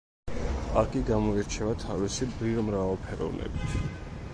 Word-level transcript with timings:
პარკი 0.69 1.01
გამოირჩევა 1.11 1.75
თავისი 1.85 2.29
ბიომრავალფეროვნებით. 2.41 3.83